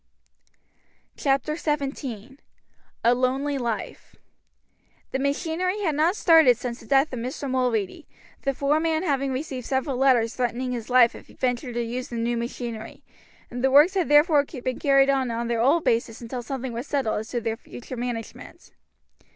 [1.15, 2.39] CHAPTER XVII:
[3.03, 4.15] A LONELY LIFE
[5.11, 7.47] The machinery had not started since the death of Mr.
[7.47, 8.07] Mulready,
[8.41, 12.15] the foreman having received several letters threatening his life if he ventured to use the
[12.15, 13.03] new machinery;
[13.51, 16.87] and the works had therefore been carried on on their old basis until something was
[16.87, 18.71] settled as to their future management.